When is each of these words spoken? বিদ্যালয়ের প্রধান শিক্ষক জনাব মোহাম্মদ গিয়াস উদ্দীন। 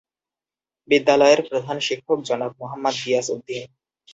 বিদ্যালয়ের 0.89 1.39
প্রধান 1.49 1.77
শিক্ষক 1.79 2.19
জনাব 2.23 2.51
মোহাম্মদ 2.61 2.95
গিয়াস 3.03 3.27
উদ্দীন। 3.29 3.63